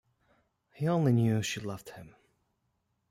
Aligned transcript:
He 0.73 0.87
only 0.87 1.11
knew 1.13 1.43
she 1.43 1.59
loved 1.59 1.89
him. 1.89 2.15